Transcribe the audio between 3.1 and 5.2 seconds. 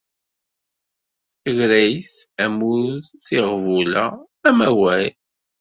tiɣbula, amawal.